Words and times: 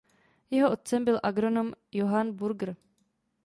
Jeho 0.49 0.69
otcem 0.71 1.05
byl 1.05 1.19
agronom 1.23 1.73
Johann 1.91 2.33
Burger. 2.35 2.75